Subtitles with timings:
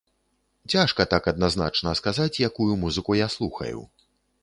[0.73, 3.79] Цяжка так адназначна сказаць, якую музыку я слухаю.